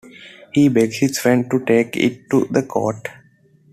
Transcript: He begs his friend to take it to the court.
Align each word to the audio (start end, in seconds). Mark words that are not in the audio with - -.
He 0.51 0.67
begs 0.67 0.97
his 0.97 1.19
friend 1.19 1.47
to 1.51 1.63
take 1.63 1.95
it 1.95 2.27
to 2.31 2.45
the 2.49 2.63
court. 2.63 3.07